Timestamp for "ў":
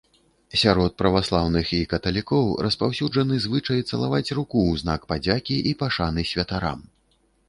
4.69-4.81